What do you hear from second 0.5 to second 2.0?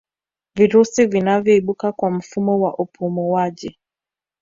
virusi vinavyoibuka